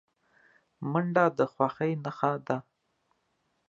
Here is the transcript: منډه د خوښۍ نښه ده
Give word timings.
منډه 0.91 1.25
د 1.37 1.39
خوښۍ 1.53 1.93
نښه 2.03 2.31
ده 2.45 2.57